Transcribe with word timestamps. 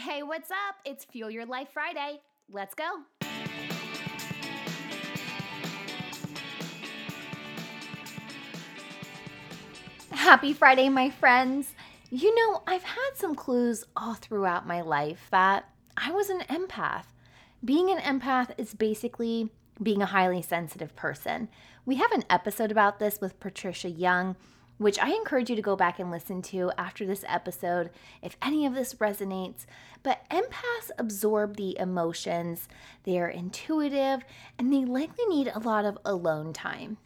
Hey, 0.00 0.22
what's 0.22 0.50
up? 0.50 0.76
It's 0.86 1.04
Fuel 1.04 1.30
Your 1.30 1.44
Life 1.44 1.68
Friday. 1.74 2.20
Let's 2.50 2.74
go. 2.74 3.02
Happy 10.10 10.54
Friday, 10.54 10.88
my 10.88 11.10
friends. 11.10 11.74
You 12.10 12.34
know, 12.34 12.62
I've 12.66 12.82
had 12.82 13.10
some 13.16 13.34
clues 13.34 13.84
all 13.94 14.14
throughout 14.14 14.66
my 14.66 14.80
life 14.80 15.28
that 15.32 15.68
I 15.98 16.12
was 16.12 16.30
an 16.30 16.44
empath. 16.48 17.04
Being 17.62 17.90
an 17.90 17.98
empath 17.98 18.52
is 18.56 18.72
basically 18.72 19.50
being 19.82 20.00
a 20.00 20.06
highly 20.06 20.40
sensitive 20.40 20.96
person. 20.96 21.50
We 21.84 21.96
have 21.96 22.12
an 22.12 22.24
episode 22.30 22.70
about 22.70 23.00
this 23.00 23.20
with 23.20 23.38
Patricia 23.38 23.90
Young, 23.90 24.36
which 24.80 24.98
I 24.98 25.10
encourage 25.10 25.50
you 25.50 25.56
to 25.56 25.62
go 25.62 25.76
back 25.76 25.98
and 25.98 26.10
listen 26.10 26.40
to 26.40 26.72
after 26.78 27.04
this 27.04 27.22
episode 27.28 27.90
if 28.22 28.38
any 28.40 28.64
of 28.64 28.74
this 28.74 28.94
resonates. 28.94 29.66
But 30.02 30.24
empaths 30.30 30.90
absorb 30.96 31.56
the 31.56 31.78
emotions, 31.78 32.66
they 33.04 33.20
are 33.20 33.28
intuitive, 33.28 34.24
and 34.58 34.72
they 34.72 34.86
likely 34.86 35.26
need 35.26 35.48
a 35.48 35.58
lot 35.58 35.84
of 35.84 35.98
alone 36.02 36.54
time. 36.54 36.96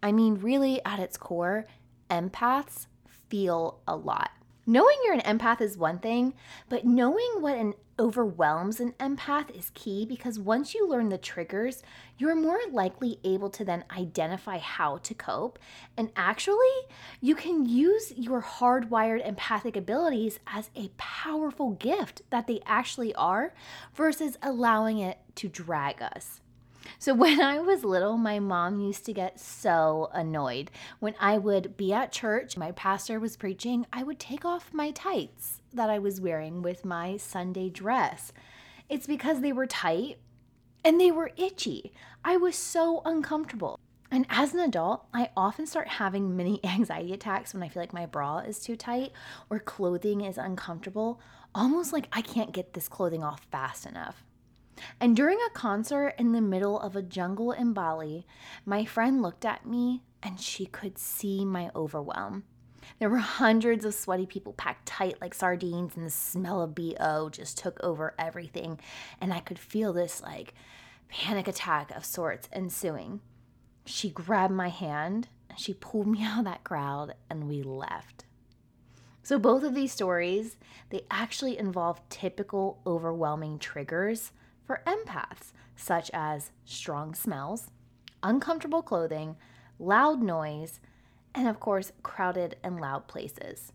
I 0.00 0.12
mean, 0.12 0.36
really, 0.36 0.80
at 0.84 1.00
its 1.00 1.16
core, 1.16 1.66
empaths 2.08 2.86
feel 3.08 3.80
a 3.88 3.96
lot. 3.96 4.30
Knowing 4.64 4.96
you're 5.02 5.14
an 5.14 5.38
empath 5.38 5.60
is 5.60 5.76
one 5.76 5.98
thing, 5.98 6.34
but 6.68 6.84
knowing 6.84 7.40
what 7.40 7.58
an 7.58 7.74
overwhelms 7.98 8.80
an 8.80 8.92
empath 9.00 9.50
is 9.56 9.70
key 9.74 10.04
because 10.04 10.38
once 10.38 10.74
you 10.74 10.88
learn 10.88 11.08
the 11.08 11.18
triggers, 11.18 11.82
you're 12.18 12.34
more 12.34 12.58
likely 12.70 13.18
able 13.24 13.50
to 13.50 13.64
then 13.64 13.84
identify 13.96 14.58
how 14.58 14.98
to 14.98 15.14
cope. 15.14 15.58
And 15.96 16.10
actually, 16.16 16.56
you 17.20 17.34
can 17.34 17.66
use 17.66 18.12
your 18.16 18.42
hardwired 18.42 19.26
empathic 19.26 19.76
abilities 19.76 20.38
as 20.46 20.70
a 20.76 20.90
powerful 20.96 21.72
gift 21.72 22.22
that 22.30 22.46
they 22.46 22.60
actually 22.66 23.14
are 23.14 23.54
versus 23.94 24.36
allowing 24.42 24.98
it 24.98 25.18
to 25.36 25.48
drag 25.48 26.02
us. 26.02 26.40
So, 26.98 27.14
when 27.24 27.40
I 27.40 27.60
was 27.60 27.84
little, 27.84 28.16
my 28.16 28.38
mom 28.38 28.80
used 28.80 29.04
to 29.06 29.12
get 29.12 29.40
so 29.40 30.10
annoyed. 30.12 30.70
When 31.00 31.14
I 31.20 31.38
would 31.38 31.76
be 31.76 31.92
at 31.92 32.12
church, 32.12 32.56
my 32.56 32.72
pastor 32.72 33.18
was 33.20 33.36
preaching, 33.36 33.86
I 33.92 34.02
would 34.02 34.18
take 34.18 34.44
off 34.44 34.72
my 34.72 34.90
tights 34.90 35.60
that 35.72 35.90
I 35.90 35.98
was 35.98 36.20
wearing 36.20 36.62
with 36.62 36.84
my 36.84 37.16
Sunday 37.16 37.68
dress. 37.68 38.32
It's 38.88 39.06
because 39.06 39.40
they 39.40 39.52
were 39.52 39.66
tight 39.66 40.18
and 40.84 41.00
they 41.00 41.10
were 41.10 41.32
itchy. 41.36 41.92
I 42.24 42.36
was 42.36 42.56
so 42.56 43.02
uncomfortable. 43.04 43.78
And 44.10 44.26
as 44.28 44.54
an 44.54 44.60
adult, 44.60 45.06
I 45.12 45.30
often 45.36 45.66
start 45.66 45.88
having 45.88 46.36
mini 46.36 46.60
anxiety 46.64 47.12
attacks 47.12 47.52
when 47.52 47.62
I 47.62 47.68
feel 47.68 47.82
like 47.82 47.92
my 47.92 48.06
bra 48.06 48.38
is 48.38 48.60
too 48.60 48.76
tight 48.76 49.12
or 49.50 49.58
clothing 49.58 50.20
is 50.20 50.38
uncomfortable, 50.38 51.20
almost 51.54 51.92
like 51.92 52.08
I 52.12 52.22
can't 52.22 52.52
get 52.52 52.74
this 52.74 52.88
clothing 52.88 53.24
off 53.24 53.40
fast 53.50 53.86
enough. 53.86 54.24
And 55.00 55.16
during 55.16 55.38
a 55.38 55.50
concert 55.54 56.14
in 56.18 56.32
the 56.32 56.40
middle 56.40 56.78
of 56.78 56.96
a 56.96 57.02
jungle 57.02 57.52
in 57.52 57.72
Bali, 57.72 58.26
my 58.64 58.84
friend 58.84 59.22
looked 59.22 59.44
at 59.44 59.66
me 59.66 60.02
and 60.22 60.40
she 60.40 60.66
could 60.66 60.98
see 60.98 61.44
my 61.44 61.70
overwhelm. 61.76 62.44
There 62.98 63.10
were 63.10 63.18
hundreds 63.18 63.84
of 63.84 63.94
sweaty 63.94 64.26
people 64.26 64.52
packed 64.52 64.86
tight 64.86 65.20
like 65.20 65.34
sardines, 65.34 65.96
and 65.96 66.04
the 66.04 66.10
smell 66.10 66.60
of 66.62 66.74
BO 66.74 67.28
just 67.30 67.58
took 67.58 67.78
over 67.82 68.14
everything. 68.18 68.80
And 69.20 69.32
I 69.32 69.40
could 69.40 69.58
feel 69.58 69.92
this 69.92 70.22
like 70.22 70.54
panic 71.08 71.48
attack 71.48 71.90
of 71.90 72.04
sorts 72.04 72.48
ensuing. 72.52 73.20
She 73.86 74.10
grabbed 74.10 74.54
my 74.54 74.68
hand 74.68 75.28
and 75.50 75.58
she 75.58 75.74
pulled 75.74 76.06
me 76.06 76.22
out 76.24 76.40
of 76.40 76.44
that 76.44 76.64
crowd, 76.64 77.14
and 77.30 77.48
we 77.48 77.62
left. 77.62 78.24
So 79.22 79.38
both 79.38 79.62
of 79.62 79.74
these 79.74 79.92
stories, 79.92 80.56
they 80.90 81.06
actually 81.10 81.58
involve 81.58 82.06
typical 82.10 82.80
overwhelming 82.86 83.58
triggers 83.58 84.32
for 84.66 84.82
empaths, 84.86 85.52
such 85.76 86.10
as 86.12 86.50
strong 86.64 87.14
smells, 87.14 87.70
uncomfortable 88.22 88.82
clothing, 88.82 89.36
loud 89.78 90.22
noise, 90.22 90.80
and 91.34 91.48
of 91.48 91.60
course, 91.60 91.92
crowded 92.02 92.56
and 92.62 92.80
loud 92.80 93.06
places. 93.08 93.72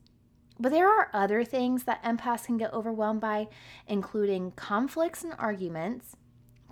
But 0.60 0.72
there 0.72 0.90
are 0.90 1.10
other 1.14 1.44
things 1.44 1.86
that 1.86 2.04
empaths 2.04 2.46
can 2.46 2.58
get 2.58 2.74
overwhelmed 2.74 3.22
by, 3.22 3.48
including 3.88 4.52
conflicts 4.52 5.24
and 5.24 5.34
arguments, 5.38 6.16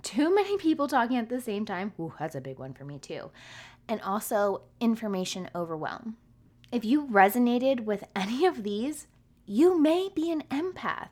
too 0.02 0.34
many 0.34 0.56
people 0.58 0.88
talking 0.88 1.16
at 1.16 1.28
the 1.28 1.40
same 1.40 1.64
time. 1.64 1.92
Ooh, 1.98 2.12
that's 2.18 2.34
a 2.34 2.40
big 2.40 2.58
one 2.58 2.74
for 2.74 2.84
me 2.84 2.98
too. 2.98 3.30
And 3.88 4.00
also 4.02 4.62
information 4.80 5.48
overwhelm. 5.54 6.16
If 6.70 6.84
you 6.84 7.06
resonated 7.06 7.80
with 7.80 8.04
any 8.14 8.44
of 8.44 8.62
these, 8.62 9.06
you 9.46 9.80
may 9.80 10.10
be 10.14 10.30
an 10.30 10.42
empath. 10.50 11.08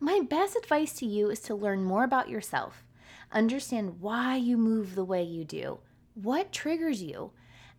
My 0.00 0.20
best 0.20 0.56
advice 0.56 0.92
to 0.94 1.06
you 1.06 1.30
is 1.30 1.40
to 1.40 1.54
learn 1.54 1.84
more 1.84 2.04
about 2.04 2.28
yourself, 2.28 2.84
understand 3.32 4.00
why 4.00 4.36
you 4.36 4.56
move 4.56 4.94
the 4.94 5.04
way 5.04 5.22
you 5.22 5.44
do, 5.44 5.78
what 6.14 6.52
triggers 6.52 7.02
you, 7.02 7.32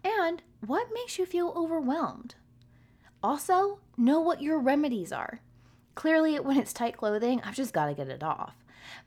and 0.04 0.42
what 0.66 0.94
makes 0.94 1.18
you 1.18 1.26
feel 1.26 1.54
overwhelmed. 1.56 2.36
Also, 3.22 3.80
know 3.98 4.20
what 4.20 4.42
your 4.42 4.60
remedies 4.60 5.12
are. 5.12 5.42
Clearly, 5.96 6.40
when 6.40 6.58
it's 6.58 6.72
tight 6.72 6.96
clothing, 6.96 7.42
I've 7.44 7.56
just 7.56 7.74
got 7.74 7.88
to 7.88 7.94
get 7.94 8.08
it 8.08 8.24
off. 8.24 8.56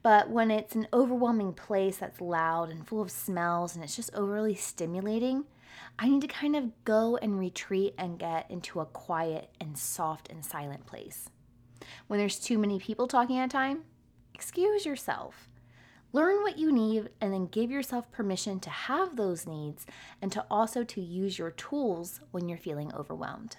But 0.03 0.30
when 0.30 0.50
it's 0.50 0.74
an 0.74 0.88
overwhelming 0.92 1.54
place 1.54 1.97
that's 1.97 2.20
loud 2.20 2.70
and 2.70 2.86
full 2.86 3.00
of 3.00 3.10
smells 3.10 3.74
and 3.74 3.82
it's 3.82 3.97
just 3.97 4.14
overly 4.14 4.54
stimulating, 4.54 5.44
I 5.98 6.09
need 6.09 6.20
to 6.22 6.28
kind 6.28 6.56
of 6.56 6.84
go 6.84 7.16
and 7.16 7.38
retreat 7.38 7.94
and 7.97 8.19
get 8.19 8.50
into 8.50 8.80
a 8.80 8.86
quiet 8.86 9.50
and 9.60 9.76
soft 9.78 10.30
and 10.30 10.44
silent 10.44 10.86
place. 10.86 11.30
When 12.06 12.19
there's 12.19 12.38
too 12.38 12.59
many 12.59 12.78
people 12.78 13.06
talking 13.06 13.38
at 13.38 13.47
a 13.47 13.48
time, 13.48 13.82
excuse 14.34 14.87
yourself. 14.87 15.48
Learn 16.12 16.43
what 16.43 16.59
you 16.59 16.70
need 16.70 17.09
and 17.20 17.32
then 17.32 17.47
give 17.47 17.70
yourself 17.70 18.12
permission 18.12 18.60
to 18.60 18.70
have 18.70 19.16
those 19.16 19.47
needs 19.47 19.87
and 20.21 20.31
to 20.32 20.44
also 20.50 20.84
to 20.84 21.00
use 21.00 21.38
your 21.38 21.50
tools 21.50 22.21
when 22.32 22.48
you're 22.48 22.59
feeling 22.59 22.92
overwhelmed. 22.94 23.56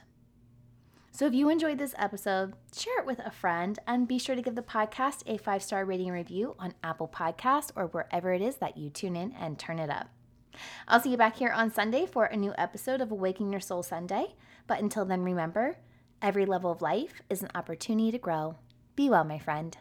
So 1.11 1.25
if 1.27 1.33
you 1.33 1.49
enjoyed 1.49 1.77
this 1.77 1.93
episode, 1.97 2.53
share 2.75 2.99
it 2.99 3.05
with 3.05 3.19
a 3.19 3.31
friend 3.31 3.77
and 3.85 4.07
be 4.07 4.17
sure 4.17 4.35
to 4.35 4.41
give 4.41 4.55
the 4.55 4.61
podcast 4.63 5.21
a 5.27 5.37
5-star 5.37 5.85
rating 5.85 6.09
review 6.09 6.55
on 6.57 6.73
Apple 6.83 7.07
Podcasts 7.07 7.71
or 7.75 7.85
wherever 7.85 8.33
it 8.33 8.41
is 8.41 8.55
that 8.55 8.77
you 8.77 8.89
tune 8.89 9.15
in 9.15 9.31
and 9.39 9.59
turn 9.59 9.77
it 9.77 9.91
up. 9.91 10.09
I'll 10.87 10.99
see 10.99 11.11
you 11.11 11.17
back 11.17 11.37
here 11.37 11.51
on 11.51 11.71
Sunday 11.71 12.05
for 12.05 12.25
a 12.25 12.37
new 12.37 12.53
episode 12.57 13.01
of 13.01 13.11
Awakening 13.11 13.51
Your 13.51 13.61
Soul 13.61 13.83
Sunday. 13.83 14.35
But 14.67 14.79
until 14.79 15.05
then, 15.05 15.23
remember, 15.23 15.77
Every 16.23 16.45
level 16.45 16.71
of 16.71 16.81
life 16.81 17.21
is 17.29 17.43
an 17.43 17.49
opportunity 17.53 18.09
to 18.09 18.17
grow. 18.17 18.55
Be 18.95 19.09
well, 19.09 19.25
my 19.25 19.39
friend. 19.39 19.77